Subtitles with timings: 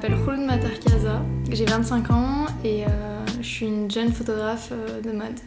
[0.00, 2.88] m'appelle Khouloud Matarkaza, j'ai 25 ans et euh,
[3.36, 5.38] je suis une jeune photographe euh, de mode.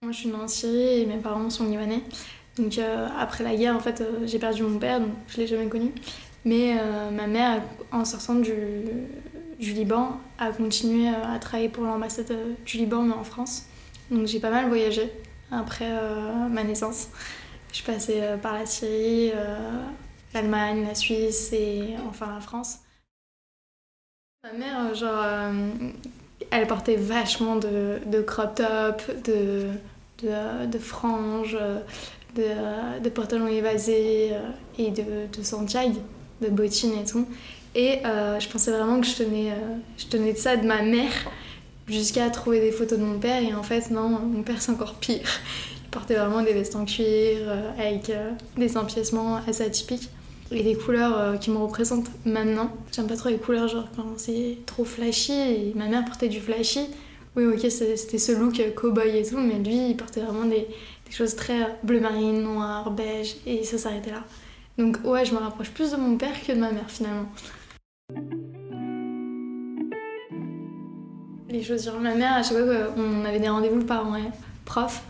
[0.00, 2.00] Moi je suis née en Syrie et mes parents sont libanais.
[2.56, 5.68] Donc euh, après la guerre en fait j'ai perdu mon père donc je l'ai jamais
[5.68, 5.92] connu.
[6.46, 6.76] Mais
[7.12, 7.62] ma mère
[7.92, 8.54] en sortant du,
[9.60, 12.34] Liban a continué à travailler pour l'ambassade
[12.64, 13.66] du Liban en France.
[14.10, 15.12] Donc j'ai pas mal voyagé
[15.50, 15.90] après
[16.48, 17.08] ma naissance.
[17.70, 19.32] Je passée par la Syrie,
[20.34, 22.78] l'Allemagne, la Suisse et enfin la France.
[24.44, 25.70] Ma mère, genre, euh,
[26.50, 29.66] elle portait vachement de, de crop top, de,
[30.22, 31.58] de, de franges,
[32.36, 35.98] de, de pantalons évasés euh, et de, de
[36.40, 37.26] de bottines et tout.
[37.74, 39.52] Et euh, je pensais vraiment que je tenais,
[39.96, 41.10] je tenais de ça de ma mère
[41.88, 43.42] jusqu'à trouver des photos de mon père.
[43.42, 45.28] Et en fait, non, mon père c'est encore pire.
[45.84, 47.38] Il portait vraiment des vestes en cuir
[47.76, 48.12] avec
[48.56, 50.10] des empiècements assez atypiques
[50.50, 52.70] et des couleurs euh, qui me représentent maintenant.
[52.92, 56.40] J'aime pas trop les couleurs genre quand c'est trop flashy et ma mère portait du
[56.40, 56.88] flashy.
[57.36, 60.66] Oui ok c'était ce look cowboy et tout mais lui il portait vraiment des,
[61.06, 64.24] des choses très bleu marine, noir, beige et ça s'arrêtait là.
[64.78, 67.26] Donc ouais je me rapproche plus de mon père que de ma mère finalement.
[71.50, 71.98] Les chaussures.
[71.98, 74.20] Ma mère, à chaque fois qu'on avait des rendez-vous par un
[74.66, 75.02] prof,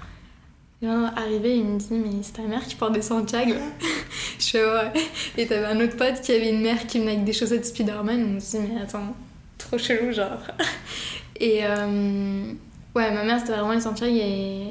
[0.86, 3.54] arrivé, il me dit Mais c'est ta mère qui porte des Santiago
[4.38, 4.92] Je fais Ouais.
[5.36, 8.22] Et t'avais un autre pote qui avait une mère qui venait avec des chaussettes Spider-Man.
[8.22, 9.14] On me dit Mais attends,
[9.56, 10.40] trop chelou, genre.
[11.40, 12.52] Et euh,
[12.94, 14.14] ouais, ma mère, c'était vraiment les Santiago.
[14.14, 14.66] Et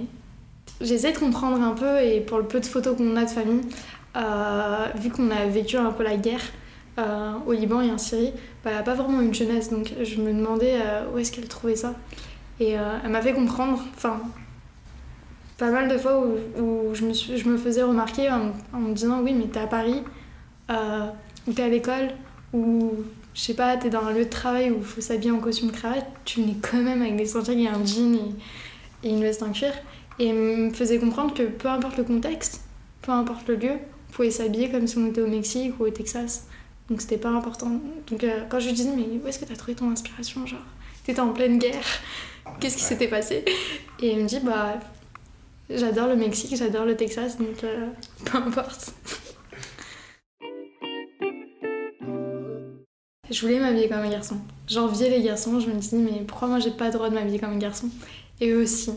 [0.81, 2.01] j'essaie de comprendre un peu.
[2.01, 3.61] Et pour le peu de photos qu'on a de famille,
[4.15, 6.41] euh, vu qu'on a vécu un peu la guerre
[6.99, 8.31] euh, au Liban et en Syrie,
[8.63, 9.69] bah, elle n'a pas vraiment une jeunesse.
[9.69, 10.75] Donc je me demandais
[11.13, 11.95] où est-ce qu'elle trouvait ça?
[12.59, 13.83] Et elle m'a fait comprendre.
[13.95, 14.21] Enfin,
[15.57, 19.33] pas mal de fois où, je, me je me faisais remarquer en, me disant oui
[19.33, 20.03] mais t'es à Paris
[20.69, 21.07] euh,
[21.47, 22.11] ou t'es à l'école
[22.53, 22.93] ou
[23.33, 25.71] je sais pas t'es dans un lieu de travail où il faut s'habiller en costume
[25.71, 28.15] cravate tu venais quand même avec des sentiers et un jean
[29.03, 29.71] et, une veste en cuir.
[30.19, 32.61] Et me faisait comprendre que peu importe le contexte
[33.01, 33.73] peu importe le lieu
[34.09, 36.47] on pouvait s'habiller comme si on était au Mexique ou au Texas.
[36.89, 37.79] Donc c'était pas important.
[38.09, 40.59] Donc euh, quand je lui disais mais où est-ce que t'as trouvé ton inspiration genre?
[41.03, 41.85] T'étais en pleine guerre.
[42.59, 43.45] Qu'est-ce qui s'était passé?
[44.01, 44.79] Et il me dit bah
[45.69, 47.87] J'adore le Mexique, j'adore le Texas, donc euh,
[48.25, 48.93] peu importe.
[53.29, 54.37] Je voulais m'habiller comme un garçon.
[54.67, 57.39] J'enviais les garçons, je me disais mais pourquoi moi j'ai pas le droit de m'habiller
[57.39, 57.89] comme un garçon?
[58.39, 58.91] Et eux aussi.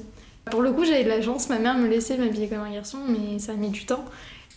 [0.48, 2.98] Pour le coup j'avais de la chance, ma mère me laissait m'habiller comme un garçon,
[3.09, 4.04] mais ça a mis du temps.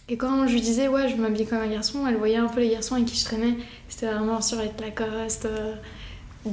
[0.08, 2.48] Et quand je lui disais ouais je veux m'habiller comme un garçon, elle voyait un
[2.48, 3.58] peu les garçons avec qui je traînais.
[3.90, 5.74] C'était vraiment sur les Lacoste, euh,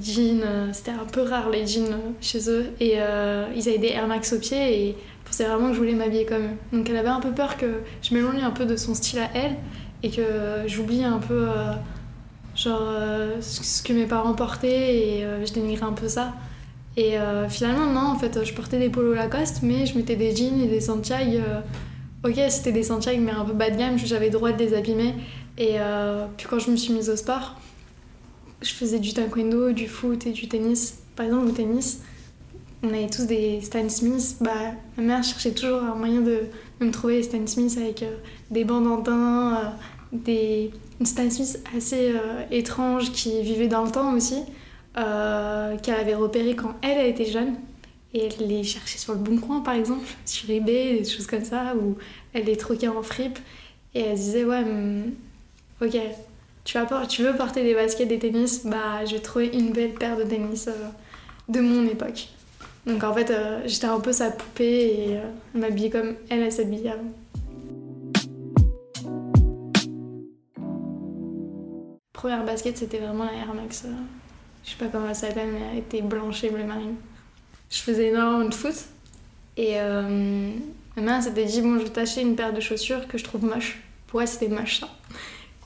[0.01, 2.71] jeans, euh, c'était un peu rare les jeans chez eux.
[2.81, 4.97] Et ils avaient des Air Max aux pieds et
[5.41, 6.77] c'est vraiment que je voulais m'habiller comme eux.
[6.77, 9.31] Donc elle avait un peu peur que je m'éloigne un peu de son style à
[9.33, 9.57] elle
[10.03, 10.21] et que
[10.67, 11.73] j'oublie un peu euh,
[12.55, 16.35] genre euh, ce que mes parents portaient et euh, je dénigrais un peu ça.
[16.99, 17.15] Et
[17.49, 20.67] finalement non, en fait je portais des polos Lacoste mais je mettais des jeans et
[20.67, 21.39] des Santiago.
[22.23, 25.15] ok c'était des Santiago mais un peu bas de gamme, j'avais droit de les abîmer.
[25.57, 25.77] Et
[26.37, 27.57] puis quand je me suis mise au sport,
[28.61, 30.99] je faisais du taekwondo, du foot et du tennis.
[31.17, 32.03] Par exemple au tennis,
[32.83, 34.37] on avait tous des Stan Smith.
[34.41, 34.51] Bah,
[34.97, 36.45] ma mère cherchait toujours un moyen de,
[36.81, 38.17] me trouver des Stan Smith avec euh,
[38.51, 39.69] des bandantins, euh,
[40.13, 44.43] des une Stan Smith assez euh, étrange qui vivait dans le temps aussi,
[44.95, 47.55] qu'elle avait repéré quand elle, elle était jeune.
[48.13, 51.45] Et elle les cherchait sur le bon coin, par exemple, sur eBay, des choses comme
[51.45, 51.97] ça, ou
[52.33, 53.39] elle les troquait en fripe.
[53.95, 55.13] Et elle disait, ouais, hmm,
[55.81, 55.97] ok,
[56.65, 56.77] tu,
[57.09, 60.25] tu veux porter des baskets, des tennis, bah je vais trouver une belle paire de
[60.25, 60.69] tennis
[61.49, 62.29] de mon époque.
[62.87, 65.25] Donc en fait, euh, j'étais un peu sa poupée et euh,
[65.55, 67.13] m'habillait comme elle, elle s'habillait avant.
[72.13, 73.85] Première basket, c'était vraiment la Air Max.
[73.85, 73.93] Euh,
[74.65, 76.97] je sais pas comment elle s'appelle, mais elle était blanche et bleu marine.
[77.71, 78.75] Je faisais énormément de foot
[79.57, 83.25] et ma mère s'était dit Bon, je vais t'acheter une paire de chaussures que je
[83.25, 83.79] trouve moche.
[84.07, 84.89] Pour elle, c'était moche ça.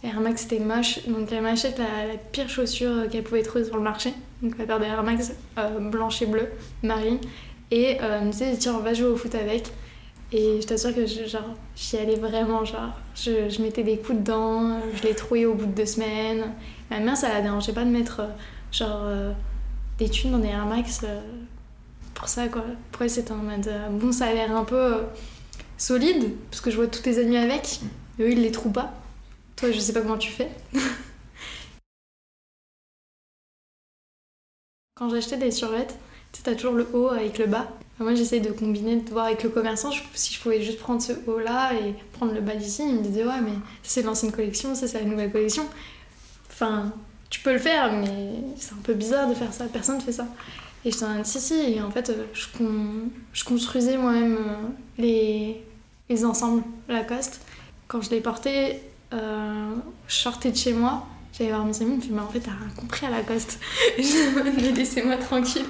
[0.02, 3.76] Air Max c'était moche, donc elle m'achète la, la, pire chaussure qu'elle pouvait trouver sur
[3.76, 4.12] le marché,
[4.44, 6.48] donc la paire de Air Max euh, blanche et bleue,
[6.82, 7.18] marine,
[7.70, 9.72] et euh, me disait tiens on va jouer au foot avec,
[10.32, 15.02] et je t'assure que j'y allais vraiment, genre je, je, mettais des coups dedans, je
[15.02, 16.52] les trouais au bout de deux semaines.
[16.90, 18.28] Ma mère ça la dérangeait pas de mettre euh,
[18.70, 19.06] genre
[19.98, 21.04] des thunes dans des Air Max
[22.14, 22.64] pour ça quoi.
[22.92, 24.96] Pour elle c'était en mode bon ça a l'air un peu
[25.78, 27.80] solide, parce que je vois tous tes amis avec,
[28.20, 28.92] eux ils les trouvent pas.
[29.56, 30.50] Toi, je sais pas comment tu fais.
[34.96, 35.98] Quand j'achetais des survêtements,
[36.32, 37.66] tu t'as toujours le haut avec le bas.
[37.98, 41.12] moi, j'essayais de combiner, de voir avec le commerçant si je pouvais juste prendre ce
[41.26, 42.84] haut-là et prendre le bas d'ici.
[42.88, 45.64] Il me disait, ouais, mais c'est l'ancienne collection, ça, c'est la nouvelle collection.
[46.48, 46.92] Enfin,
[47.28, 50.12] tu peux le faire, mais c'est un peu bizarre de faire ça, personne ne fait
[50.12, 50.28] ça.
[50.84, 52.46] Et je en si, si, et en fait, euh, je,
[53.32, 55.60] je construisais moi-même euh, les,
[56.08, 57.40] les ensembles Lacoste.
[57.88, 58.80] Quand je les portais,
[59.12, 59.74] euh,
[60.06, 61.04] je sortais de chez moi,
[61.36, 63.58] j'allais voir mes amis, ils me fait, mais en fait, t'as compris à Lacoste.
[63.98, 65.66] je me laissez-moi tranquille.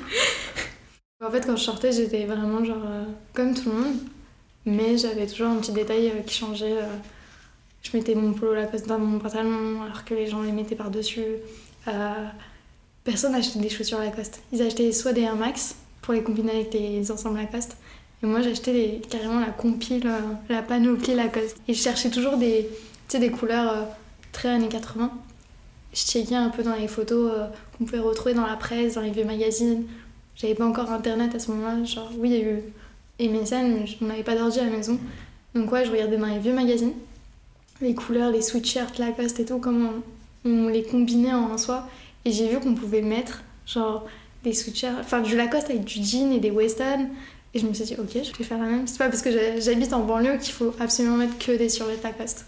[1.25, 2.84] en fait, quand je sortais, j'étais vraiment genre
[3.32, 3.96] comme tout le monde,
[4.66, 6.76] mais j'avais toujours un petit détail qui changeait.
[7.82, 11.22] je mettais mon polo Lacoste dans mon pantalon, alors que les gens les mettaient par-dessus
[13.05, 14.43] personne n'achetait des chaussures Lacoste.
[14.52, 17.76] Ils achetaient soit des Air Max pour les combiner avec les ensembles Lacoste.
[18.22, 21.58] Et moi, j'achetais carrément la compile, euh, la panoplie Lacoste.
[21.69, 22.69] Et je cherchais toujours des,
[23.12, 23.82] des couleurs euh,
[24.32, 25.12] très années 80.
[25.94, 27.46] Je checkais un peu dans les photos euh,
[27.79, 29.85] qu'on pouvait retrouver dans la presse, dans les vieux magazines.
[30.37, 31.85] J'avais pas encore internet à ce moment-là.
[31.85, 34.99] Genre, oui, il y a eu MSN, mais on n'avait pas d'ordi à la maison.
[35.55, 36.93] Donc, ouais, je regardais dans les vieux magazines
[37.81, 39.91] les couleurs, les sweatshirts Lacoste et tout, comment
[40.44, 41.88] on, les combinait en soi.
[42.25, 44.06] Et j'ai vu qu'on pouvait mettre genre
[44.43, 47.08] des sweatshirts, enfin du Lacoste avec du jean et des western.
[47.52, 48.87] Et je me suis dit, ok, je vais faire la même.
[48.87, 49.31] C'est pas parce que
[49.61, 52.47] j'habite en banlieue qu'il faut absolument mettre que des survêtements Lacoste.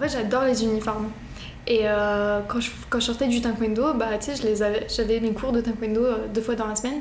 [0.00, 1.10] Fait, j'adore les uniformes.
[1.66, 4.08] Et euh, quand, je, sortais du taekwondo, bah,
[4.88, 7.00] j'avais mes cours de taekwondo euh, deux fois dans la semaine.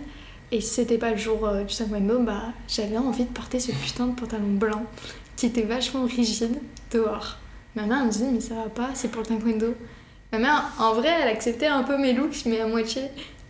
[0.52, 3.72] Et si c'était pas le jour euh, du taekwondo, bah, j'avais envie de porter ce
[3.72, 4.84] putain de pantalon blanc
[5.36, 6.60] qui était vachement rigide
[6.92, 7.38] dehors.
[7.76, 9.74] Ma mère me disait, mais ça va pas, c'est pour le taekwondo.
[10.34, 13.04] Ma mère, en vrai, elle acceptait un peu mes looks, mais à moitié.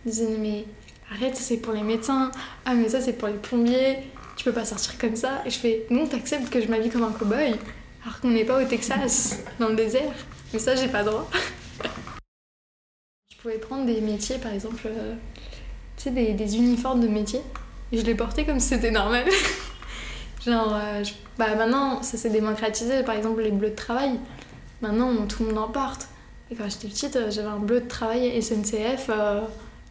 [0.06, 0.64] Elle disait, mais
[1.12, 2.30] arrête, c'est pour les médecins.
[2.64, 3.98] Ah, mais ça, c'est pour les plombiers.
[4.36, 5.42] Tu peux pas sortir comme ça.
[5.44, 7.56] Et je fais, non, t'acceptes que je m'habille comme un cow-boy,
[8.02, 10.12] alors qu'on n'est pas au Texas, dans le désert.
[10.52, 11.28] Mais ça, j'ai pas droit.
[13.30, 15.14] je pouvais prendre des métiers, par exemple, euh,
[15.96, 17.40] tu sais, des, uniformes de métier,
[17.92, 19.24] et je les portais comme si c'était normal.
[20.44, 21.04] Genre, euh,
[21.38, 24.18] bah maintenant, ça s'est démocratisé, par exemple, les bleus de travail.
[24.80, 26.08] Maintenant, tout le monde en porte.
[26.50, 29.10] Et quand j'étais petite, euh, j'avais un bleu de travail SNCF.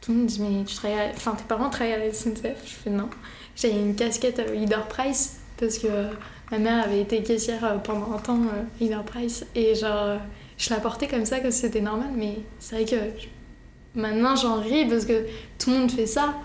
[0.01, 2.65] tout le monde me dit, mais tu travailles Enfin, tes parents travaillent à la SNCF
[2.65, 3.09] Je fais non.
[3.55, 5.87] J'avais une casquette Leader Price, parce que
[6.51, 8.39] ma mère avait été caissière pendant un temps
[8.79, 9.45] Leader Price.
[9.55, 10.19] Et genre
[10.59, 14.85] je la portais comme ça, si c'était normal, mais c'est vrai que maintenant j'en ris
[14.85, 15.25] parce que
[15.57, 16.35] tout le monde fait ça.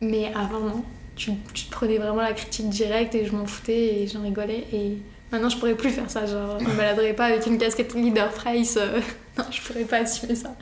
[0.00, 0.84] Mais avant, non.
[1.14, 4.66] Tu, tu prenais vraiment la critique directe et je m'en foutais et j'en rigolais.
[4.72, 4.96] Et
[5.30, 6.24] maintenant, je pourrais plus faire ça.
[6.24, 8.78] Genre, je me baladerais pas avec une casquette leader price.
[8.80, 9.00] Euh,
[9.38, 10.56] non, je pourrais pas assumer ça.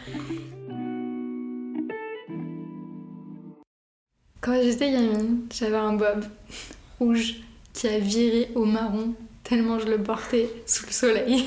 [4.40, 6.24] Quand j'étais gamine, j'avais un bob
[6.98, 7.36] rouge
[7.78, 9.14] qui a viré au marron
[9.44, 11.46] tellement je le portais sous le soleil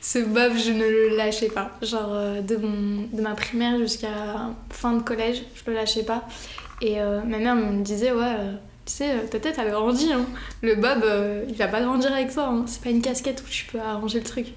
[0.00, 1.70] ce bob, je ne le lâchais pas.
[1.82, 6.26] Genre, euh, de, mon, de ma primaire jusqu'à fin de collège, je le lâchais pas.
[6.80, 8.52] Et euh, ma mère me disait, ouais, euh,
[8.86, 10.12] tu sais, ta tête, a grandi.
[10.12, 10.24] Hein.
[10.62, 11.04] Le bob,
[11.48, 12.48] il va pas grandir avec toi.
[12.48, 12.64] Hein.
[12.66, 14.48] C'est pas une casquette où tu peux arranger le truc.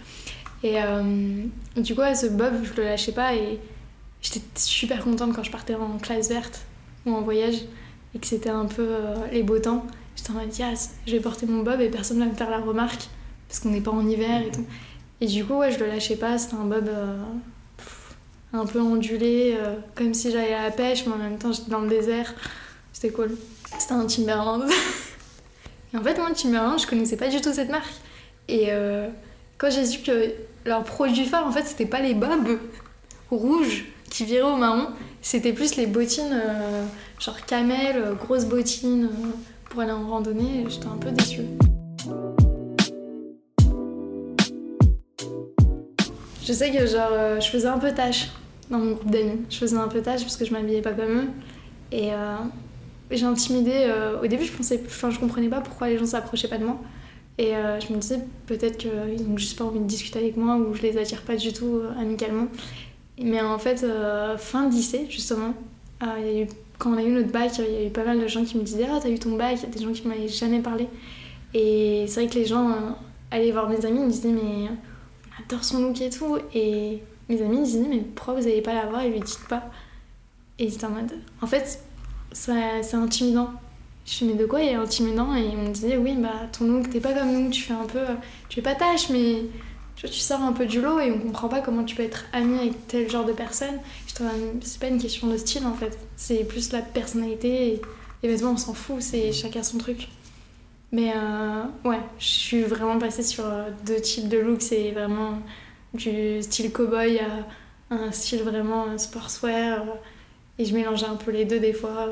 [0.64, 0.78] Et
[1.76, 3.36] du coup, ce bob, je le lâchais pas.
[3.36, 3.60] Et
[4.22, 6.62] j'étais super contente quand je partais en classe verte
[7.06, 7.58] ou en voyage
[8.16, 8.88] et que c'était un peu
[9.32, 9.86] les beaux temps.
[10.16, 12.60] J'étais en mode, yes, je vais porter mon bob et personne va me faire la
[12.60, 13.08] remarque
[13.48, 14.66] parce qu'on n'est pas en hiver et tout.
[15.22, 17.18] Et du coup, ouais, je le lâchais pas, c'était un bob euh,
[18.52, 21.70] un peu ondulé, euh, comme si j'allais à la pêche, mais en même temps j'étais
[21.70, 22.34] dans le désert.
[22.92, 23.38] C'était cool.
[23.78, 24.64] C'était un Timberland.
[25.94, 27.94] et en fait, moi, Timberland, je connaissais pas du tout cette marque.
[28.48, 29.08] Et euh,
[29.58, 30.32] quand j'ai su que
[30.66, 32.60] leur produit phare, en fait, c'était pas les bobs
[33.30, 34.90] rouges qui viraient au marron,
[35.22, 36.40] c'était plus les bottines,
[37.20, 39.10] genre camel, grosses bottines
[39.74, 40.66] pour aller en randonnée.
[40.70, 41.42] J'étais un peu déçue.
[46.46, 48.30] Je sais que genre euh, je faisais un peu tâche
[48.70, 49.42] dans mon groupe d'amis.
[49.50, 51.28] Je faisais un peu tâche parce que je m'habillais pas comme eux.
[51.92, 52.36] Et euh,
[53.10, 53.72] j'ai intimidé.
[53.74, 56.66] Euh, au début, je pensais, enfin, je comprenais pas pourquoi les gens s'approchaient pas de
[56.66, 56.80] moi.
[57.40, 60.76] Et je me disais peut-être qu'ils ont juste pas envie de discuter avec moi ou
[60.76, 62.46] je les attire pas du tout amicalement.
[63.20, 63.84] Mais en fait,
[64.38, 65.56] fin de lycée, justement,
[66.04, 66.48] y a eu,
[66.84, 68.58] quand on a eu notre bac, il y a eu pas mal de gens qui
[68.58, 70.88] me disaient Ah, t'as eu ton bac des gens qui m'avaient jamais parlé.
[71.54, 72.76] Et c'est vrai que les gens
[73.32, 74.70] allaient voir mes amis, ils me disaient Mais
[75.40, 76.38] adore son look et tout.
[76.54, 79.02] Et mes amis me disaient, mais pourquoi vous n'allez pas la voir?
[79.02, 79.64] Et lui dites pas
[80.60, 81.84] Et j'étais en mode, en fait,
[82.32, 83.52] c'est intimidant.
[84.06, 85.34] Je suis mais de quoi il est intimidant?
[85.36, 87.86] Et ils me disaient, oui, bah ton look, t'es pas comme nous, tu fais un
[87.86, 88.02] peu.
[88.50, 89.44] Tu fais pas tâche, mais
[89.96, 92.60] tu, sors un peu du lot et on comprend pas comment tu peux être ami
[92.60, 93.80] avec tel genre de personne.
[94.16, 97.74] C'est pas une question de style en fait, c'est plus la personnalité.
[97.74, 97.82] Et
[98.22, 100.08] les vêtements, on s'en fout, c'est chacun son truc.
[100.92, 104.62] Mais euh, ouais, je suis vraiment passée sur euh, deux types de looks.
[104.62, 105.40] C'est vraiment
[105.96, 107.48] du style cowboy à
[107.90, 109.84] un style vraiment sportswear.
[110.60, 112.10] Et je mélangeais un peu les deux des fois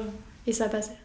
[0.47, 0.97] et ça passait.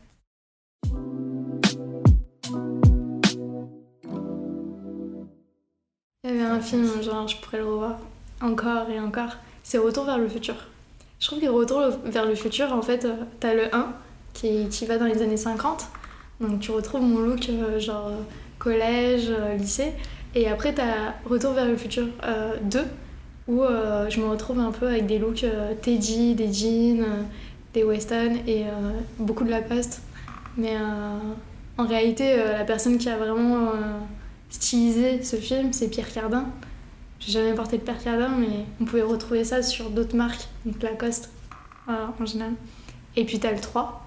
[6.24, 7.98] Il y avait un film, genre je pourrais le revoir
[8.40, 10.56] encore et encore, c'est Retour vers le futur.
[11.18, 13.92] Je trouve que Retour vers le futur, en fait, euh, t'as le 1
[14.34, 15.88] qui, qui va dans les années 50,
[16.40, 18.20] donc tu retrouves mon look euh, genre euh,
[18.58, 19.92] collège, lycée,
[20.34, 22.08] et après t'as Retour vers le futur
[22.62, 22.80] 2
[23.48, 23.62] où
[24.08, 25.46] je me retrouve un peu avec des looks
[25.80, 27.04] Teddy, des jeans,
[27.72, 28.64] des western et
[29.20, 30.02] beaucoup de Lacoste.
[30.56, 30.74] Mais
[31.78, 33.70] en réalité, la personne qui a vraiment
[34.50, 36.46] stylisé ce film, c'est Pierre Cardin.
[37.20, 40.82] J'ai jamais porté de Pierre Cardin, mais on pouvait retrouver ça sur d'autres marques, donc
[40.82, 41.30] Lacoste,
[41.86, 42.52] voilà, en général.
[43.16, 44.06] Et puis t'as le 3,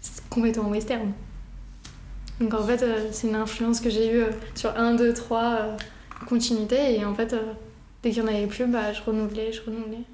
[0.00, 1.12] c'est complètement western.
[2.40, 5.76] Donc en fait, euh, c'est une influence que j'ai eue euh, sur 1, 2, 3,
[6.28, 7.52] continuité, et en fait, euh,
[8.02, 10.04] dès qu'il n'y en avait plus, bah, je renouvelais, je renouvelais.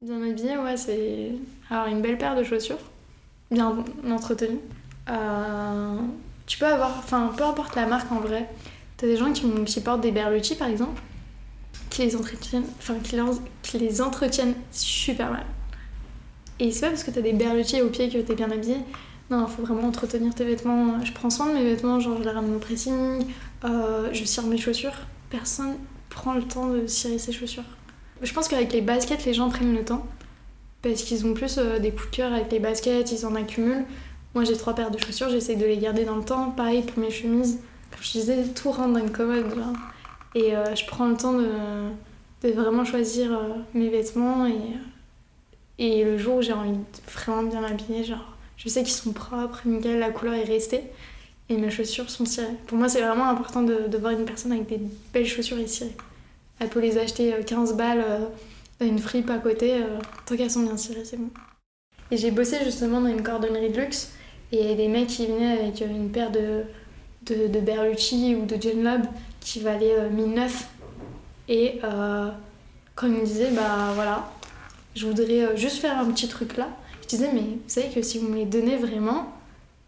[0.00, 1.32] Bien habillé, ouais, c'est
[1.70, 2.80] avoir une belle paire de chaussures,
[3.50, 4.58] bien entretenues.
[6.52, 8.46] Tu peux avoir, enfin, peu importe la marque en vrai.
[8.98, 11.00] T'as des gens qui, portent des Berluti par exemple,
[11.88, 12.96] qui les entretiennent, enfin,
[13.62, 15.46] qui, les entretiennent super mal.
[16.60, 18.76] Et c'est pas parce que t'as des Berluti au pied que t'es bien habillé.
[19.30, 21.02] Non, faut vraiment entretenir tes vêtements.
[21.02, 23.24] Je prends soin de mes vêtements, genre je les ramène au pressing,
[23.64, 25.06] euh, je cire mes chaussures.
[25.30, 25.76] Personne
[26.10, 27.64] prend le temps de cirer ses chaussures.
[28.20, 30.06] Je pense qu'avec les baskets, les gens prennent le temps.
[30.82, 33.86] Parce qu'ils ont plus euh, des coups de cœur avec les baskets, ils en accumulent.
[34.34, 36.50] Moi, j'ai trois paires de chaussures, j'essaie de les garder dans le temps.
[36.50, 37.60] Pareil pour mes chemises.
[37.90, 39.44] Comme je disais, tout rentre dans une commode.
[40.34, 44.46] Et euh, je prends le temps de, vraiment choisir euh, mes vêtements.
[44.46, 44.56] Et,
[45.78, 49.12] et le jour où j'ai envie de vraiment bien m'habiller, genre, je sais qu'ils sont
[49.12, 50.82] propres, nickel, la couleur est restée.
[51.50, 52.56] Et mes chaussures sont cirées.
[52.66, 54.80] Pour moi, c'est vraiment important de, voir une personne avec des
[55.12, 55.94] belles chaussures et cirées.
[56.58, 58.04] Elle peut les acheter 15 euh, balles
[58.80, 59.82] dans une fripe à côté.
[60.24, 61.28] tant qu'elles sont bien cirées, c'est bon.
[62.10, 64.12] Et j'ai bossé justement dans une cordonnerie de luxe.
[64.52, 66.64] Et il y avait des mecs qui venaient avec une paire de,
[67.24, 69.02] de, Berlucci ou de John Lobb
[69.40, 70.68] qui valaient 1009.
[71.48, 72.28] Euh, et euh,
[72.94, 74.30] quand ils me disaient, bah voilà,
[74.94, 76.68] je voudrais euh, juste faire un petit truc là,
[77.02, 79.32] je disais, mais vous savez que si vous me les donnez vraiment,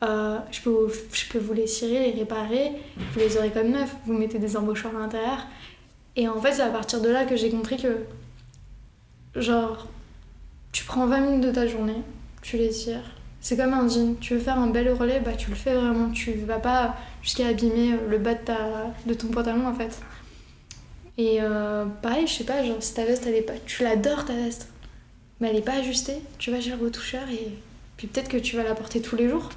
[0.03, 3.95] je, peux vous, je peux vous les cirer, les réparer, vous les aurez comme neufs,
[4.05, 5.47] vous mettez des embauchoirs à l'intérieur.
[6.17, 8.05] Et en fait, c'est à partir de là que j'ai compris que,
[9.41, 9.89] genre,
[10.73, 12.03] tu prends 20 minutes de ta journée,
[12.43, 14.17] tu les cires, c'est comme un jean.
[14.21, 16.11] Tu veux faire un bel relais, bah tu le fais vraiment.
[16.11, 18.57] Tu vas pas jusqu'à abîmer le bas de, ta,
[19.05, 20.01] de ton pantalon en fait.
[21.19, 23.53] Et euh, pareil, je sais pas, genre si ta veste elle est pas.
[23.67, 24.71] Tu l'adores ta veste,
[25.41, 27.53] mais elle est pas ajustée, tu vas chez le retoucheur et
[27.99, 29.51] puis peut-être que tu vas la porter tous les jours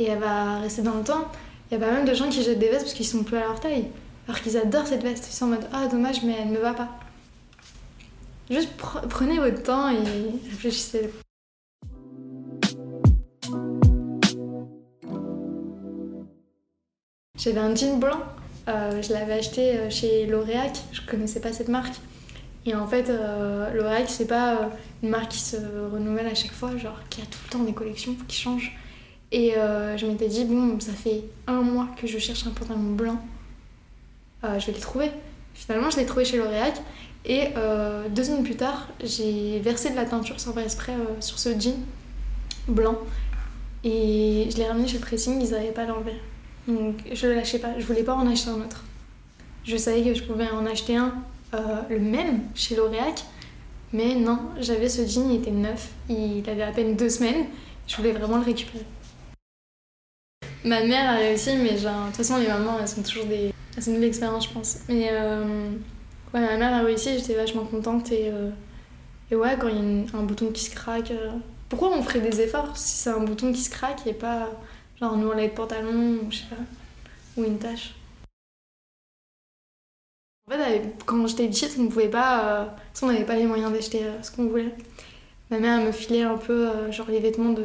[0.00, 1.30] et elle va rester dans le temps.
[1.70, 3.36] Il y a pas même de gens qui jettent des vestes parce qu'ils sont plus
[3.36, 3.86] à leur taille.
[4.26, 6.74] Alors qu'ils adorent cette veste, ils sont en mode ah dommage mais elle ne va
[6.74, 6.88] pas.
[8.50, 9.98] Juste prenez votre temps et
[10.50, 11.10] réfléchissez.
[17.38, 18.18] J'avais un jean blanc,
[18.66, 21.94] euh, je l'avais acheté euh, chez L'Oréal, je connaissais pas cette marque.
[22.66, 24.70] Et en fait, euh, L'Oréal, c'est pas
[25.04, 27.72] une marque qui se renouvelle à chaque fois, genre qui a tout le temps des
[27.72, 28.76] collections qui changent.
[29.30, 33.20] Et je m'étais dit, bon, ça fait un mois que je cherche un pantalon blanc,
[34.42, 35.10] je vais le trouver.
[35.54, 36.72] Finalement, je l'ai trouvé chez L'Oréal.
[37.24, 37.48] Et
[38.10, 41.76] deux semaines plus tard, j'ai versé de la teinture sans faire exprès sur ce jean
[42.66, 42.98] blanc.
[43.84, 46.16] Et je l'ai ramené chez le pressing, ils n'avaient pas l'enlever.
[46.68, 48.84] Donc je le lâchais pas, je voulais pas en acheter un autre.
[49.64, 51.14] Je savais que je pouvais en acheter un,
[51.54, 53.14] euh, le même, chez L'Oréal,
[53.94, 57.46] mais non, j'avais ce jean, il était neuf, il avait à peine deux semaines,
[57.86, 58.84] je voulais vraiment le récupérer.
[60.62, 63.54] Ma mère a réussi, mais genre, de toute façon, les mamans, elles sont toujours des.
[63.76, 64.78] Elles ont de l'expérience, je pense.
[64.88, 65.70] Mais euh,
[66.34, 68.30] ouais, ma mère a réussi, j'étais vachement contente et.
[68.30, 68.50] Euh,
[69.30, 71.12] et ouais, quand il y a un bouton qui se craque.
[71.68, 74.48] Pourquoi on ferait des efforts si c'est un bouton qui se craque et pas
[75.00, 76.56] Genre nous on de pantalon, ou je sais pas,
[77.36, 77.94] ou une tache.
[80.48, 82.62] En fait, quand j'étais petite, on pouvait pas.
[82.62, 82.64] Euh,
[83.02, 84.74] on n'avait pas les moyens d'acheter euh, ce qu'on voulait.
[85.50, 87.64] Ma mère me filait un peu euh, genre les vêtements de,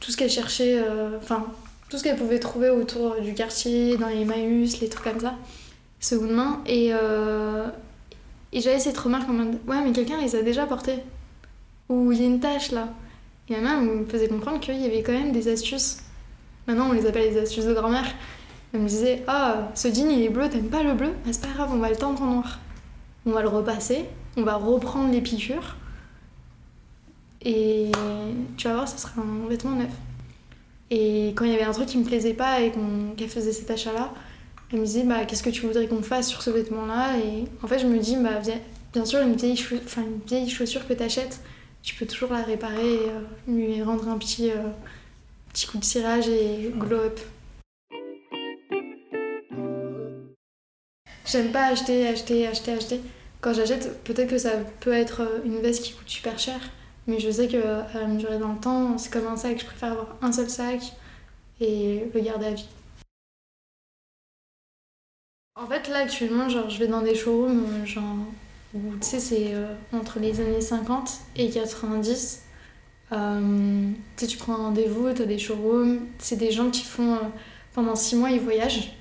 [0.00, 0.80] tout ce qu'elle cherchait,
[1.18, 1.46] enfin
[1.88, 5.34] tout ce qu'elle pouvait trouver autour du quartier, dans les Maïs, les trucs comme ça,
[5.98, 6.62] seconde main.
[6.66, 6.90] Et,
[8.52, 10.98] et j'avais cette remarque en mode Ouais, mais quelqu'un les a déjà portés.
[11.88, 12.88] Ou il y a une tache là.
[13.48, 15.98] Et ma mère me faisait comprendre qu'il y avait quand même des astuces.
[16.66, 18.06] Maintenant, on les appelle les astuces de grand-mère.
[18.72, 21.12] Elle me disait Ah, ce jean il est bleu, t'aimes pas le bleu?
[21.24, 22.58] Ah, C'est pas grave, on va le tendre en noir.
[23.24, 24.04] On va le repasser,
[24.36, 25.76] on va reprendre les piqûres.
[27.42, 27.92] Et
[28.56, 29.92] tu vas voir, ça sera un vêtement neuf.
[30.90, 32.72] Et quand il y avait un truc qui me plaisait pas et
[33.16, 34.12] qu'elle faisait cet achat-là,
[34.72, 37.18] Elle me disait bah, qu'est-ce que tu voudrais qu'on fasse sur ce vêtement-là?
[37.18, 38.40] Et en fait, je me dis bah,
[38.92, 39.56] bien, sûr, une vieille,
[40.48, 41.40] chaussure que tu achètes,
[41.86, 44.70] tu peux toujours la réparer et euh, lui rendre un petit, euh,
[45.52, 47.20] petit coup de cirage et glow up.
[51.24, 53.00] J'aime pas acheter, acheter, acheter, acheter.
[53.40, 54.50] Quand j'achète, peut-être que ça
[54.80, 56.58] peut être euh, une veste qui coûte super cher,
[57.06, 58.98] mais je sais qu'elle va me durer dans le temps.
[58.98, 60.80] C'est comme un sac, je préfère avoir un seul sac
[61.60, 62.68] et le garder à vie.
[65.54, 68.26] En fait, là, actuellement, genre, je vais dans des showrooms genre,
[69.00, 72.42] tu sais, c'est euh, entre les années 50 et 90.
[73.12, 76.00] Euh, tu tu prends un rendez-vous, t'as des showrooms.
[76.18, 77.18] C'est des gens qui font...
[77.74, 78.92] pendant six mois, ils voyagent.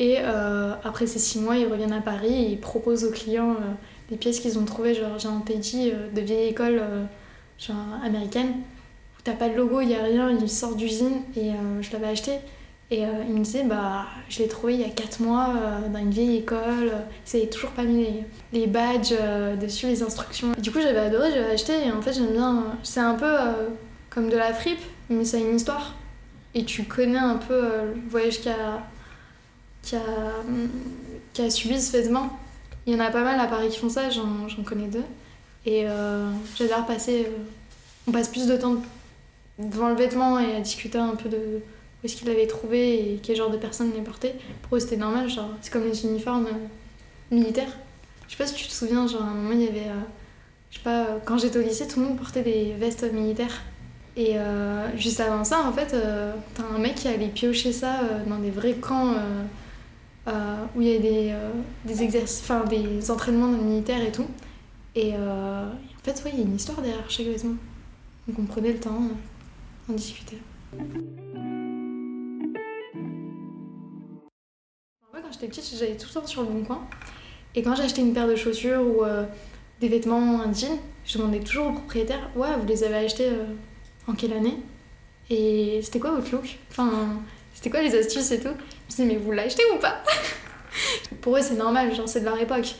[0.00, 3.56] Et après ces six mois, ils reviennent à Paris et ils proposent aux clients
[4.10, 4.92] des pièces qu'ils ont trouvées.
[4.92, 6.82] Genre, j'ai un Teddy de vieille école
[7.58, 11.52] genre, américaine où t'as pas de logo, il y a rien, il sort d'usine et
[11.80, 12.32] je l'avais acheté.
[12.90, 15.88] Et euh, il me disait, bah, je l'ai trouvé il y a 4 mois euh,
[15.88, 16.92] dans une vieille école,
[17.24, 20.52] c'est toujours pas mis les, badges euh, dessus, les instructions.
[20.58, 22.76] du coup, j'avais adoré, j'avais acheté, et en fait, j'aime bien.
[22.82, 23.32] C'est un peu
[24.10, 25.94] comme de la fripe, mais ça a une histoire.
[26.54, 28.82] Et tu connais un peu le voyage qu'a
[29.82, 32.38] qui a, subi ce vêtement.
[32.86, 35.04] Il y en a pas mal à Paris qui font ça, j'en connais deux.
[35.66, 35.86] Et
[36.56, 37.28] j'adore passer.
[38.06, 38.76] on passe plus de temps
[39.58, 41.60] devant le vêtement et à discuter un peu de
[42.04, 44.34] où est-ce qu'il l'avait trouvé et quel genre de personne les portait.
[44.62, 47.78] Pour eux, c'était normal, genre, c'est comme les uniformes euh, militaires.
[48.28, 49.88] Je sais pas si tu te souviens, genre, à un moment, il y avait.
[49.88, 50.02] Euh,
[50.70, 53.62] je sais pas, euh, quand j'étais au lycée, tout le monde portait des vestes militaires.
[54.16, 54.36] Et
[54.96, 55.96] juste avant ça, en fait,
[56.54, 59.12] t'as un mec qui allait piocher ça dans des vrais camps
[60.28, 61.34] où il y a des,
[61.84, 64.28] des exercices, enfin des entraînements militaires et tout.
[64.94, 67.56] Et en fait, ouais, il y a une histoire derrière chaque vêtement.
[68.28, 69.00] Donc on prenait le temps,
[69.88, 70.38] on discutait.
[75.34, 76.86] J'étais petite, j'allais tout le temps sur le bon coin.
[77.54, 79.24] Et quand j'achetais une paire de chaussures ou euh,
[79.80, 83.44] des vêtements, un jean, je demandais toujours au propriétaire Ouais, vous les avez achetés euh,
[84.06, 84.58] en quelle année?
[85.30, 86.58] Et c'était quoi votre look?
[86.70, 87.20] Enfin,
[87.54, 88.48] c'était quoi les astuces et tout?
[88.48, 90.02] Je me disais Mais vous l'achetez ou pas?
[91.20, 92.74] Pour eux, c'est normal, genre c'est de leur époque.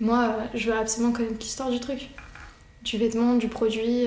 [0.00, 2.10] Moi, euh, je veux absolument connaître l'histoire du truc.
[2.82, 4.04] Du vêtement, du produit,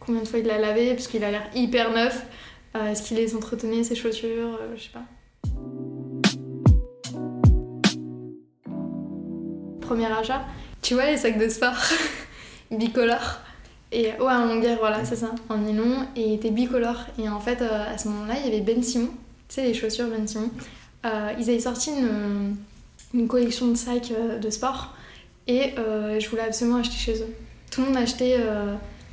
[0.00, 2.26] combien de fois il l'a lavé, parce qu'il a l'air hyper neuf.
[2.74, 5.04] Est-ce qu'il les entretenait, ses chaussures Je sais pas.
[9.90, 10.42] Premier achat.
[10.82, 11.74] Tu vois les sacs de sport
[12.70, 13.40] bicolores
[13.92, 17.06] et ouais, en longueur, voilà, c'est ça, en nylon, et il était bicolore.
[17.18, 19.08] Et en fait, euh, à ce moment-là, il y avait Ben Simon,
[19.48, 20.50] tu sais, les chaussures Ben Simon.
[21.04, 22.54] Euh, ils avaient sorti une,
[23.14, 24.94] une collection de sacs euh, de sport,
[25.48, 27.34] et je voulais absolument acheter chez eux.
[27.72, 28.38] Tout le monde achetait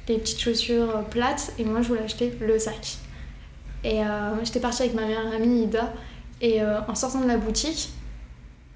[0.08, 2.98] les petites chaussures plates, et moi, je voulais acheter le sac.
[3.84, 4.02] Et
[4.44, 5.92] j'étais partie avec ma meilleure amie Ida,
[6.42, 7.90] et en sortant de la boutique,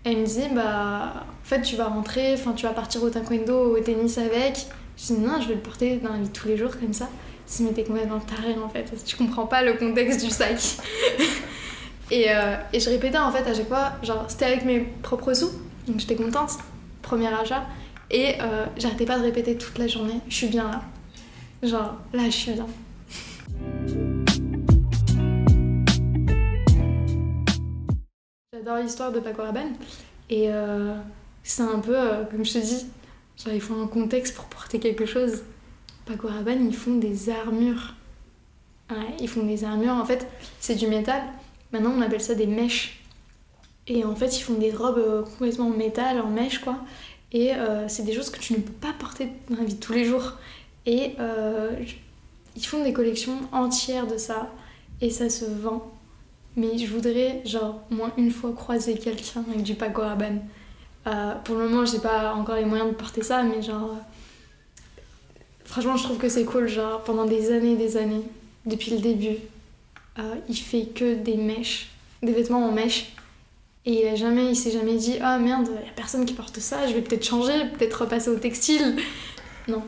[0.03, 3.75] elle me disait, bah, en fait, tu vas rentrer, enfin, tu vas partir au taekwondo,
[3.75, 4.65] au tennis avec.
[4.97, 7.07] Je dis, non, je vais le porter dans la vie tous les jours, comme ça.
[7.47, 8.91] Je dis, mais t'es taré, en fait.
[9.05, 10.57] Tu comprends pas le contexte du sac.
[12.11, 15.33] et, euh, et, je répétais, en fait, à chaque fois, genre, c'était avec mes propres
[15.33, 15.51] sous,
[15.87, 16.51] donc j'étais contente.
[17.01, 17.63] Premier achat.
[18.09, 20.81] Et euh, j'arrêtais pas de répéter toute la journée, je suis bien là.
[21.63, 22.67] Genre, là, je suis bien.
[28.63, 29.73] J'adore l'histoire de Paco Rabanne.
[30.29, 30.93] Et euh,
[31.41, 32.85] c'est un peu, euh, comme je te dis,
[33.43, 35.41] genre, il faut un contexte pour porter quelque chose.
[36.05, 37.95] Paco Rabanne, ils font des armures.
[38.91, 39.93] Ouais, ils font des armures.
[39.93, 40.27] En fait,
[40.59, 41.23] c'est du métal.
[41.71, 43.03] Maintenant, on appelle ça des mèches.
[43.87, 46.77] Et en fait, ils font des robes euh, complètement en métal, en mèche, quoi.
[47.33, 47.53] Et
[47.87, 50.03] c'est des choses que tu ne peux pas porter dans la vie de tous les
[50.03, 50.33] jours.
[50.85, 51.15] Et
[52.57, 54.51] ils font des collections entières de ça.
[54.99, 55.89] Et ça se vend
[56.55, 60.41] mais je voudrais, genre, moins une fois croiser quelqu'un avec du Paco Rabanne.
[61.07, 63.95] Euh, pour le moment, j'ai pas encore les moyens de porter ça, mais genre.
[65.65, 66.67] franchement, je trouve que c'est cool.
[66.67, 68.23] Genre, pendant des années et des années,
[68.65, 69.37] depuis le début,
[70.19, 71.89] euh, il fait que des mèches,
[72.21, 73.13] des vêtements en mèche.
[73.85, 76.35] Et il a jamais, il s'est jamais dit, ah merde, il y a personne qui
[76.35, 78.95] porte ça, je vais peut-être changer, peut-être repasser au textile.
[79.67, 79.81] Non.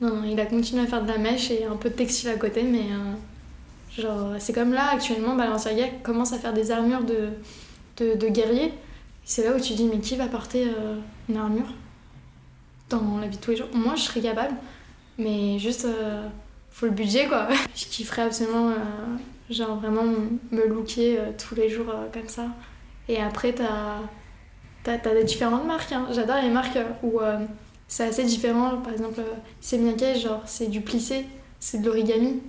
[0.00, 2.28] non, non, il a continué à faire de la mèche et un peu de textile
[2.28, 2.78] à côté, mais.
[2.92, 3.14] Euh,
[4.00, 7.28] Genre, c'est comme là, actuellement, Balenciaga commence à faire des armures de,
[7.98, 8.72] de, de guerriers.
[9.24, 10.96] C'est là où tu dis, mais qui va porter euh,
[11.28, 11.72] une armure
[12.88, 13.68] dans la vie de tous les jours?
[13.74, 14.54] Moi, je serais capable,
[15.18, 16.26] mais juste, euh,
[16.70, 17.48] faut le budget, quoi.
[17.76, 18.74] je kifferais absolument, euh,
[19.50, 20.04] genre, vraiment
[20.50, 22.46] me looker tous les jours comme ça.
[23.08, 23.98] Et après, t'as
[24.86, 25.92] as, as, des différentes marques.
[25.92, 26.06] Hein.
[26.10, 27.20] J'adore les marques où
[27.86, 28.78] c'est assez différent.
[28.78, 29.20] Par exemple,
[29.60, 29.78] c'est
[30.16, 31.26] genre, c'est du plissé,
[31.58, 32.40] c'est de l'origami.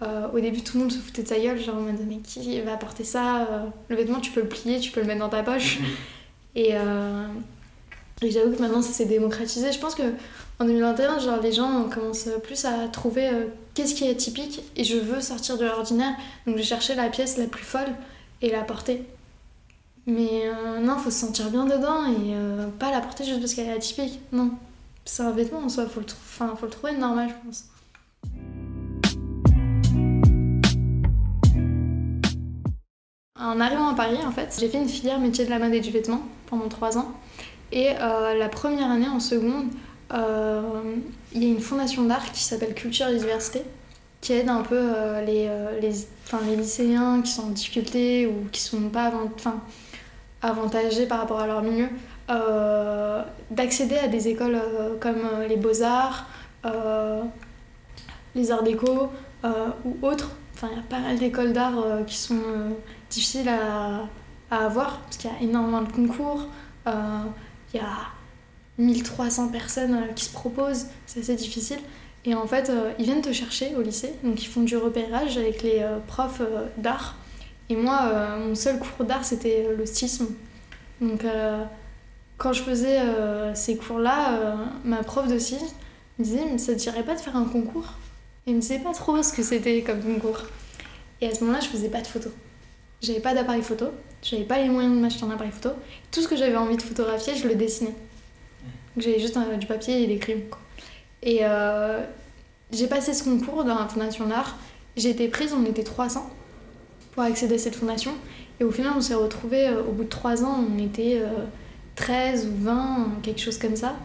[0.00, 2.60] Au début, tout le monde se foutait de sa gueule, genre en mode mais qui
[2.60, 5.42] va porter ça Le vêtement, tu peux le plier, tu peux le mettre dans ta
[5.42, 5.78] poche.
[6.54, 6.74] et,
[8.22, 9.72] et j'avoue que maintenant, ça s'est démocratisé.
[9.72, 10.04] Je pense que
[10.60, 13.28] en 2021, genre, les gens commencent plus à trouver
[13.74, 16.14] qu'est-ce qui est atypique et je veux sortir de l'ordinaire.
[16.46, 17.92] Donc j'ai cherché la pièce la plus folle
[18.42, 19.04] et la porter.
[20.08, 23.54] Mais euh, non, faut se sentir bien dedans et euh, pas la porter juste parce
[23.54, 24.20] qu'elle est atypique.
[24.32, 24.50] Non.
[25.04, 27.64] C'est un vêtement en soi, faut le, enfin, faut le trouver normal, je pense.
[33.40, 35.80] En arrivant à Paris, en fait, j'ai fait une filière métier de la mode et
[35.80, 37.12] du vêtement pendant trois ans.
[37.70, 39.68] Et euh, la première année, en seconde,
[40.12, 40.60] euh,
[41.32, 43.62] il y a une fondation d'art qui s'appelle Culture et Diversité,
[44.20, 45.48] qui aide un peu euh, les,
[45.80, 45.94] les,
[46.46, 49.60] les, lycéens qui sont en difficulté ou qui sont pas enfin,
[50.42, 51.88] avantagés par rapport à leur milieu,
[53.50, 54.60] d'accéder à des écoles
[55.00, 56.26] comme les beaux-arts,
[58.34, 59.10] les arts déco
[59.44, 60.32] ou autres.
[60.54, 62.40] Enfin, il y a pas mal d'écoles d'art qui sont
[63.10, 64.08] difficiles à,
[64.50, 66.46] à, avoir parce qu'il y a énormément de concours.
[66.86, 68.08] Il y a
[68.78, 71.78] 1300 personnes euh, qui se proposent, c'est assez difficile.
[72.24, 75.36] Et en fait, euh, ils viennent te chercher au lycée, donc ils font du repérage
[75.36, 76.42] avec les euh, profs
[76.76, 77.16] d'art.
[77.70, 80.28] Et moi, mon seul cours d'art, c'était le stylisme.
[81.02, 81.22] Donc,
[82.38, 82.98] quand je faisais
[83.52, 85.76] ces cours-là, ma prof de stylisme
[86.18, 87.92] me disait ça te dirait pas de faire un concours?
[88.46, 90.44] Et elle me disait pas trop ce que c'était comme concours.
[91.20, 92.32] Et à ce moment-là, je faisais pas de photos.
[93.00, 93.86] J'avais pas d'appareil photo,
[94.22, 95.70] j'avais pas les moyens de m'acheter un appareil photo.
[96.10, 97.94] Tout ce que j'avais envie de photographier, je le dessinais.
[98.96, 100.42] J'avais juste du papier et des crayons.
[101.22, 102.02] Et euh,
[102.72, 104.56] j'ai passé ce concours dans la fondation d'art.
[104.96, 106.28] J'ai été prise, on était 300
[107.12, 108.12] pour accéder à cette fondation.
[108.60, 111.22] Et au final, on s'est retrouvés, euh, au bout de 3 ans, on était
[111.94, 113.96] 13 euh, ou 20, quelque chose comme ça.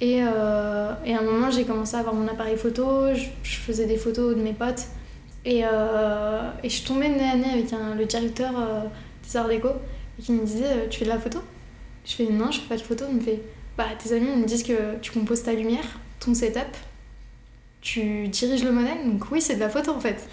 [0.00, 3.98] Et, et à un moment, j'ai commencé à avoir mon appareil photo, je, faisais des
[3.98, 4.86] photos de mes potes.
[5.44, 5.64] Et, et
[6.64, 8.52] je suis tombée nez à nez avec le directeur
[9.22, 9.68] des arts déco
[10.20, 11.38] qui me disait Tu fais de la photo?
[12.04, 13.04] Je fais Non, je fais pas de photo.
[13.08, 13.40] Il me fait
[13.80, 15.84] bah, tes amis me disent que tu composes ta lumière,
[16.18, 16.76] ton setup,
[17.80, 20.28] tu diriges le modèle, donc oui, c'est de la photo en fait.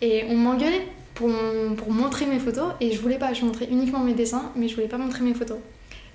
[0.00, 1.28] Et on m'engueulait pour,
[1.76, 4.76] pour montrer mes photos, et je voulais pas, je montrais uniquement mes dessins, mais je
[4.76, 5.58] voulais pas montrer mes photos.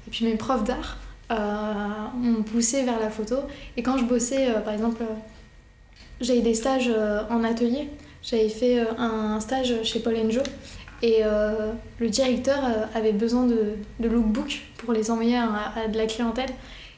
[0.07, 0.99] Et puis mes profs d'art
[1.31, 1.35] euh,
[2.15, 3.35] m'ont poussé vers la photo,
[3.75, 5.13] et quand je bossais, euh, par exemple, euh,
[6.21, 6.89] j'avais des stages
[7.29, 7.89] en atelier,
[8.23, 10.43] j'avais fait un stage chez Paul Joe,
[11.01, 11.21] et
[11.99, 12.59] le directeur
[12.95, 16.49] avait besoin de, de lookbook pour les envoyer à, de la clientèle.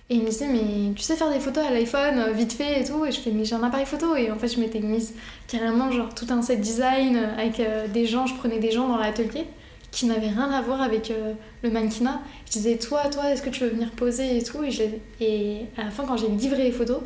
[0.08, 2.80] Et il me disait, mais tu sais faire des photos à l'iPhone, euh, vite fait
[2.80, 3.04] et tout?
[3.06, 4.16] Et je fais, mais j'ai un appareil photo.
[4.16, 5.16] Et en fait, je m'étais mise
[5.48, 8.28] carrément, genre, tout un set design avec euh, des gens.
[8.28, 9.46] Je prenais des gens dans l'atelier
[9.90, 11.34] qui n'avaient rien à voir avec euh,
[11.64, 12.22] le mannequinat.
[12.46, 14.60] Je disais, toi, toi, est-ce que tu veux venir poser et tout?
[15.20, 17.00] Et à la fin, quand j'ai livré les photos,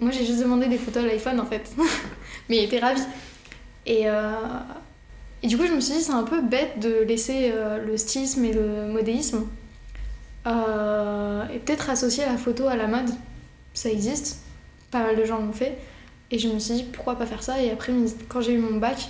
[0.00, 1.70] moi, j'ai juste demandé des photos à l'iPhone en fait.
[2.48, 3.02] mais il était ravi.
[3.86, 4.06] Et,
[5.42, 7.96] et du coup, je me suis dit, c'est un peu bête de laisser euh, le
[7.96, 9.46] stylisme et le modélisme
[10.46, 13.10] euh, et peut-être associer la photo à la mode.
[13.74, 14.40] Ça existe,
[14.90, 15.78] pas mal de gens l'ont fait.
[16.30, 17.62] Et je me suis dit, pourquoi pas faire ça?
[17.62, 17.92] Et après,
[18.28, 19.08] quand j'ai eu mon bac,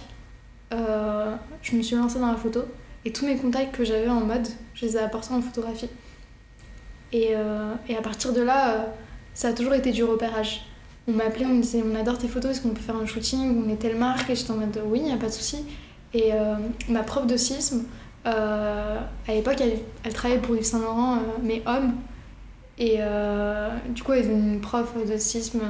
[0.75, 2.61] euh, je me suis lancée dans la photo.
[3.05, 5.89] Et tous mes contacts que j'avais en mode, je les ai apportés en photographie.
[7.13, 7.33] Et,
[7.89, 8.93] et à partir de là,
[9.39, 10.63] ça a toujours été du repérage.
[11.07, 13.65] On m'appelait, on me disait, on adore tes photos, est-ce qu'on peut faire un shooting
[13.65, 15.65] On est telle marque Et j'étais en mode, oui, y a pas de souci.
[16.13, 16.57] Et euh,
[16.89, 17.85] ma prof de sisme,
[18.27, 18.99] euh,
[19.29, 19.63] à l'époque,
[20.03, 21.95] elle, travaillait pour Yves Saint Laurent, euh, mais homme.
[22.79, 22.99] Et
[23.91, 25.61] du coup, elle est une prof de sisme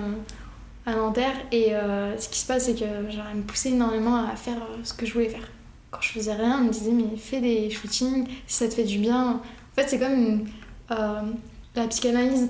[0.86, 1.36] à Nanterre.
[1.52, 1.72] Et
[2.18, 5.04] ce qui se passe, c'est que genre, elle me poussait énormément à faire ce que
[5.04, 5.46] je voulais faire.
[5.90, 8.84] Quand je faisais rien, elle me disait, mais fais des shootings si ça te fait
[8.84, 9.42] du bien.
[9.42, 10.46] En fait, c'est comme
[10.88, 12.48] la psychanalyse.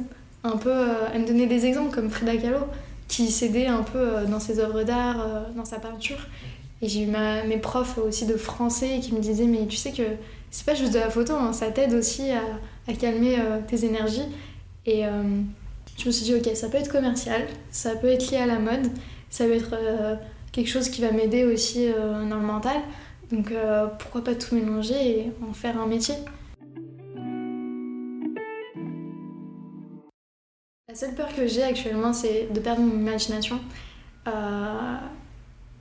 [0.52, 0.74] Un peu,
[1.12, 2.60] elle me donnait des exemples comme Frida Kahlo,
[3.06, 6.18] qui s'aidait un peu dans ses œuvres d'art, dans sa peinture.
[6.80, 10.02] Et j'ai eu mes profs aussi de français qui me disaient Mais tu sais que
[10.50, 14.26] c'est pas juste de la photo, hein, ça t'aide aussi à, calmer euh, tes énergies.
[14.86, 15.10] Et euh,
[15.98, 18.58] je me suis dit Ok, ça peut être commercial, ça peut être lié à la
[18.58, 18.90] mode,
[19.28, 20.14] ça peut être euh,
[20.52, 22.76] quelque chose qui va m'aider aussi dans le mental.
[23.30, 23.52] Donc
[23.98, 26.14] pourquoi pas tout mélanger et en faire un métier
[30.98, 33.60] seule peur que j'ai actuellement, c'est de perdre mon imagination.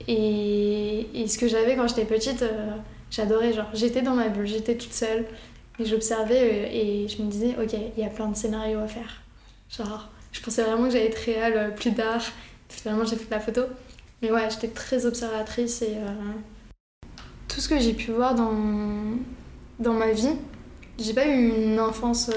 [0.07, 2.71] Et, et ce que j'avais quand j'étais petite, euh,
[3.09, 3.53] j'adorais.
[3.53, 5.25] Genre, j'étais dans ma bulle, j'étais toute seule.
[5.79, 8.87] Et j'observais euh, et je me disais, ok, il y a plein de scénarios à
[8.87, 9.21] faire.
[9.69, 12.21] Genre, je pensais vraiment que j'allais être réelle euh, plus tard.
[12.69, 13.61] Finalement, j'ai fait de la photo.
[14.21, 15.95] Mais ouais, j'étais très observatrice et
[17.47, 18.51] tout ce que j'ai pu voir dans,
[19.77, 20.31] dans ma vie,
[20.99, 22.31] j'ai pas eu une enfance,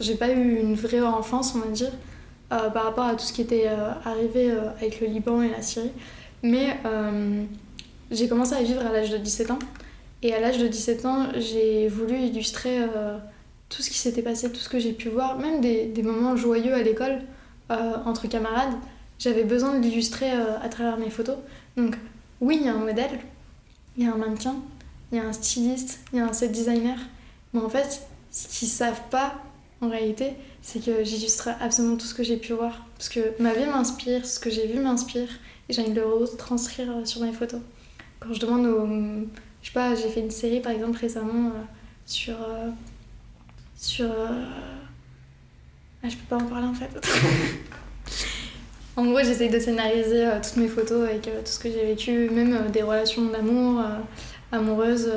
[0.00, 1.92] j'ai pas eu une vraie enfance, on va dire,
[2.48, 3.68] par rapport à tout ce qui était
[4.04, 5.92] arrivé avec le Liban et la Syrie.
[6.42, 6.76] Mais
[8.10, 9.58] j'ai commencé à vivre à l'âge de 17 ans.
[10.22, 12.78] Et à l'âge de 17 ans, j'ai voulu illustrer
[13.68, 16.36] tout ce qui s'était passé, tout ce que j'ai pu voir, même des, des moments
[16.36, 17.20] joyeux à l'école
[17.70, 18.74] entre camarades.
[19.18, 21.36] J'avais besoin de l'illustrer à travers mes photos.
[21.76, 21.96] Donc
[22.40, 23.18] oui, il y a un modèle,
[23.96, 24.56] il y a un mannequin,
[25.10, 26.98] il y a un styliste, il y a un set designer.
[27.52, 29.34] Mais en fait, ce qu'ils savent pas,
[29.80, 32.84] en réalité, c'est que j'illustre absolument tout ce que j'ai pu voir.
[32.96, 35.28] Parce que ma vie m'inspire, ce que j'ai vu m'inspire,
[35.68, 37.60] et j'ai envie de le retranscrire euh, sur mes photos.
[38.20, 38.86] Quand je demande aux.
[39.62, 41.62] Je sais pas, j'ai fait une série par exemple récemment euh,
[42.06, 42.34] sur.
[42.34, 42.70] Euh,
[43.76, 44.08] sur.
[46.02, 46.90] Ah, je peux pas en parler en fait.
[48.96, 52.70] en gros, j'essaye de scénariser toutes mes photos avec tout ce que j'ai vécu, même
[52.70, 53.82] des relations d'amour,
[54.52, 55.10] amoureuses.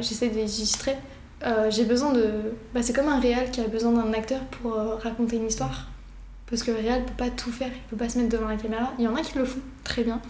[0.00, 0.96] j'essaie de les illustrer.
[1.44, 2.54] Euh, j'ai besoin de.
[2.74, 5.88] Bah, c'est comme un réal qui a besoin d'un acteur pour euh, raconter une histoire.
[6.46, 8.56] Parce que le réal peut pas tout faire, il peut pas se mettre devant la
[8.56, 8.92] caméra.
[8.98, 10.20] Il y en a qui le font très bien.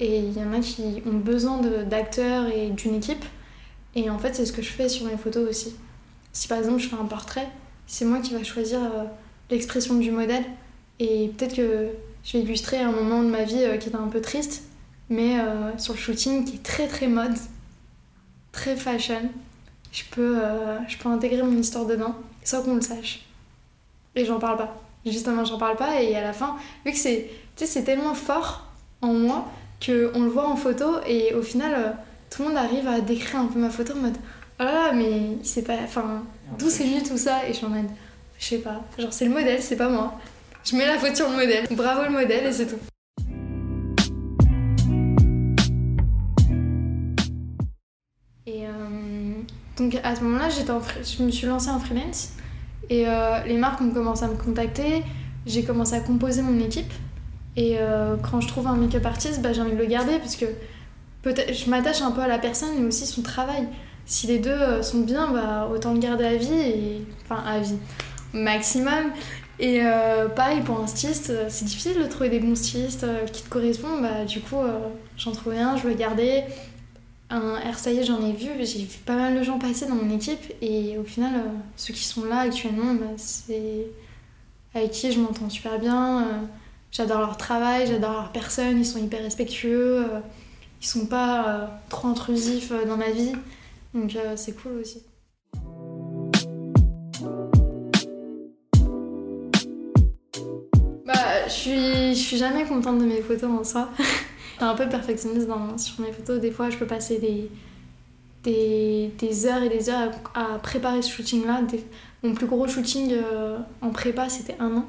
[0.00, 3.24] Et il y en a qui ont besoin d'acteurs et d'une équipe.
[3.94, 5.76] Et en fait, c'est ce que je fais sur mes photos aussi.
[6.32, 7.48] Si par exemple je fais un portrait,
[7.86, 9.04] c'est moi qui va choisir euh,
[9.50, 10.44] l'expression du modèle.
[10.98, 11.88] Et peut-être que
[12.24, 14.64] je vais illustrer un moment de ma vie qui était un peu triste,
[15.08, 15.36] mais
[15.78, 17.32] sur le shooting qui est très très mode,
[18.52, 19.30] très fashion
[19.92, 23.24] je peux, euh, je peux intégrer mon histoire dedans sans qu'on le sache.
[24.14, 24.76] Et j'en parle pas.
[25.06, 28.66] Justement, j'en parle pas et à la fin, vu que c'est, c'est tellement fort
[29.02, 29.48] en moi
[29.84, 31.90] qu'on le voit en photo et au final, euh,
[32.28, 34.16] tout le monde arrive à décrire un peu ma photo en mode
[34.60, 35.76] Oh là là, mais c'est pas.
[35.82, 36.22] Enfin,
[36.58, 37.46] d'où c'est venu tout ça?
[37.46, 37.88] Et je suis en mode
[38.38, 38.82] Je sais pas.
[38.98, 40.12] Genre, c'est le modèle, c'est pas moi.
[40.64, 41.66] Je mets la photo sur le modèle.
[41.70, 42.76] Bravo le modèle et c'est tout.
[49.80, 52.32] Donc à ce moment-là, je me suis lancée en freelance
[52.90, 55.02] et euh, les marques ont commencé à me contacter.
[55.46, 56.92] J'ai commencé à composer mon équipe.
[57.56, 60.36] Et euh, quand je trouve un make-up artist, bah, j'ai envie de le garder parce
[60.36, 60.44] que
[61.22, 63.68] peut-être je m'attache un peu à la personne mais aussi son travail.
[64.04, 66.52] Si les deux euh, sont bien, bah, autant le garder à vie.
[66.52, 67.06] Et...
[67.24, 67.78] Enfin, à vie.
[68.34, 69.12] Maximum.
[69.58, 69.82] Et
[70.36, 74.00] pareil pour un styliste, c'est difficile de trouver des bons stylistes qui te correspondent.
[74.00, 74.56] Bah, du coup,
[75.18, 76.44] j'en trouve un, je le garder
[77.30, 80.52] un hairstylist, j'en ai vu, j'ai vu pas mal de gens passer dans mon équipe
[80.60, 83.86] et au final, euh, ceux qui sont là actuellement, bah, c'est
[84.74, 86.22] avec qui je m'entends super bien.
[86.22, 86.32] Euh,
[86.90, 90.20] j'adore leur travail, j'adore leur personne, ils sont hyper respectueux, euh,
[90.82, 93.32] ils sont pas trop intrusifs dans ma vie,
[93.94, 95.02] donc c'est cool aussi.
[101.06, 103.88] Bah, je suis jamais contente de mes photos en soi.
[104.66, 106.40] un peu perfectionniste dans, sur mes photos.
[106.40, 107.50] Des fois, je peux passer des,
[108.42, 111.62] des, des heures et des heures à, préparer ce shooting-là.
[112.22, 114.86] Mon plus gros shooting euh, en prépa, c'était un an.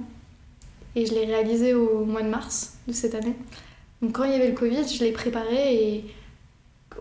[0.95, 3.35] Et je l'ai réalisé au mois de mars de cette année.
[4.01, 6.05] Donc quand il y avait le Covid, je l'ai préparé et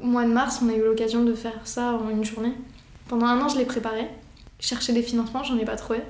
[0.01, 2.53] au mois de mars, on a eu l'occasion de faire ça en une journée.
[3.09, 4.07] Pendant un an, je l'ai préparé.
[4.61, 6.01] Je des financements, j'en ai pas trouvé.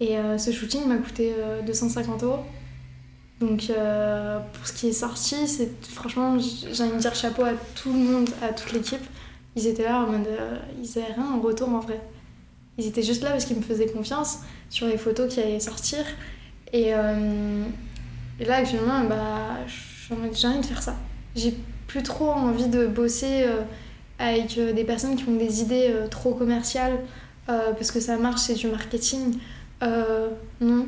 [0.00, 1.34] Et euh, ce shooting m'a coûté
[1.66, 2.38] 250 euh, euros.
[3.40, 7.52] Donc euh, pour ce qui est sorti, c'est franchement, j'ai envie de dire chapeau à
[7.74, 9.02] tout le monde, à toute l'équipe.
[9.56, 12.00] Ils étaient là en mode, euh, ils avaient rien en retour en vrai.
[12.78, 16.00] Ils étaient juste là parce qu'ils me faisaient confiance sur les photos qui allaient sortir.
[16.72, 17.64] Et, euh,
[18.40, 19.58] et là actuellement, bah,
[20.32, 20.96] j'ai envie de faire ça.
[21.34, 21.54] J'ai
[21.86, 23.46] plus trop envie de bosser
[24.18, 26.98] avec des personnes qui ont des idées trop commerciales
[27.46, 29.38] parce que ça marche, c'est du marketing.
[30.60, 30.86] non,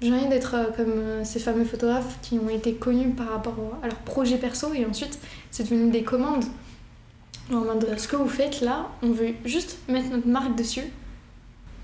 [0.00, 3.56] j'ai envie d'être euh, comme euh, ces fameux photographes qui ont été connus par rapport
[3.82, 5.18] à leur projet perso et ensuite
[5.50, 6.44] c'est devenu des commandes.
[7.52, 10.84] En mode ce que vous faites là, on veut juste mettre notre marque dessus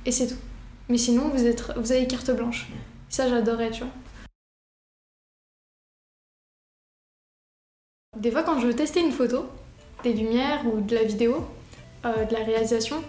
[0.07, 0.39] et c'est tout.
[0.89, 2.69] Mais sinon vous, êtes, vous avez carte blanche.
[3.09, 3.93] Ça j'adorais, tu vois.
[8.17, 9.45] Des fois quand je veux tester une photo,
[10.05, 11.45] des lumières ou de la vidéo,
[12.07, 13.03] euh, de la réalisation,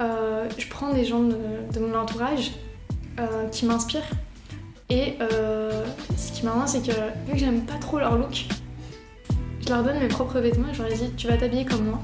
[0.00, 2.52] je prends des gens de, mon entourage
[3.52, 4.08] qui m'inspirent
[4.90, 5.84] et euh,
[6.16, 6.92] ce qui marrant, c'est que
[7.26, 8.46] vu que j'aime pas trop leur look,
[9.64, 12.00] je leur donne mes propres vêtements et je leur dis tu vas t'habiller comme moi.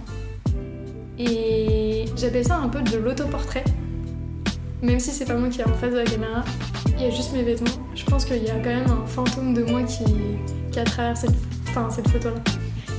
[1.19, 3.65] Et j'appelle ça un peu de l'autoportrait.
[4.83, 6.45] Même si c'est pas moi qui est en face de la caméra,
[6.97, 7.71] il y a juste mes vêtements.
[7.95, 10.05] Je pense qu'il y a quand même un fantôme de moi qui,
[10.71, 11.35] qui a travers cette,
[11.91, 12.41] cette photo-là.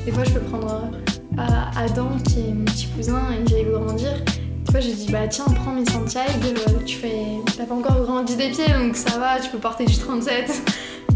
[0.05, 0.89] Des fois, je peux prendre
[1.37, 4.23] euh, Adam, qui est mon petit cousin et qui va grandir,
[4.71, 7.15] fois, j'ai dit, bah tiens, prends mes Santiago, euh, tu fais.
[7.57, 10.61] T'as pas encore grandi des pieds, donc ça va, tu peux porter du 37.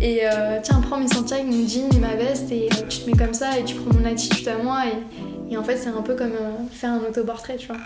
[0.01, 3.17] Et euh, tiens, prends mes Santiago, mon jean et ma veste, et tu te mets
[3.17, 4.83] comme ça, et tu prends mon attitude à moi.
[5.49, 6.33] Et en fait, c'est un peu comme
[6.71, 7.77] faire un autoportrait, tu vois.